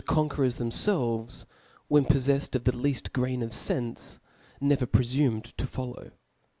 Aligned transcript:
^^^ 0.01 0.03
conquerors 0.07 0.55
themfelvcSp 0.55 1.45
when 1.87 2.05
poflcflcd 2.05 2.55
of 2.55 2.63
the 2.63 2.71
* 2.71 2.71
leaft 2.71 3.13
grain 3.13 3.43
of 3.43 3.51
fenfe, 3.51 4.17
never 4.59 4.87
prefumed 4.87 5.55
to 5.57 5.67
follow. 5.67 6.09